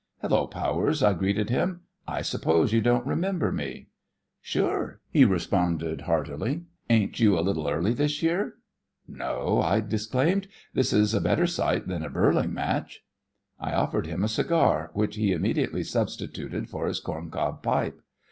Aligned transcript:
"Hello, 0.19 0.47
Powers," 0.47 1.03
I 1.03 1.13
greeted 1.13 1.51
him, 1.51 1.81
"I 2.07 2.23
suppose 2.23 2.73
you 2.73 2.81
don't 2.81 3.05
remember 3.05 3.51
me?" 3.51 3.89
"Sure," 4.41 4.99
he 5.11 5.23
responded 5.25 6.01
heartily. 6.01 6.63
"Ain't 6.89 7.19
you 7.19 7.37
a 7.37 7.41
little 7.45 7.69
early 7.69 7.93
this 7.93 8.23
year?" 8.23 8.55
"No," 9.07 9.61
I 9.61 9.79
disclaimed, 9.79 10.47
"this 10.73 10.91
is 10.91 11.13
a 11.13 11.21
better 11.21 11.45
sight 11.45 11.87
than 11.87 12.03
a 12.03 12.09
birling 12.09 12.51
match." 12.51 13.05
I 13.59 13.73
offered 13.73 14.07
him 14.07 14.23
a 14.23 14.27
cigar, 14.27 14.89
which 14.95 15.17
he 15.17 15.33
immediately 15.33 15.83
substituted 15.83 16.67
for 16.67 16.87
his 16.87 16.99
corn 16.99 17.29
cob 17.29 17.61
pipe. 17.61 18.01